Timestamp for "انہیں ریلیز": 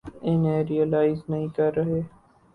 0.21-1.19